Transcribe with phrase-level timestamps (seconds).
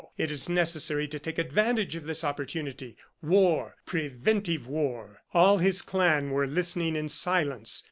[0.17, 2.97] It is necessary to take advantage of this opportunity....
[3.21, 3.75] War.
[3.85, 7.79] Preventive war!" All his clan were listening in silence.